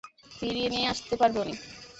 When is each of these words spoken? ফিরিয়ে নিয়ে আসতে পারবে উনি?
ফিরিয়ে 0.31 0.69
নিয়ে 0.73 0.89
আসতে 0.93 1.13
পারবে 1.21 1.37
উনি? 1.43 1.53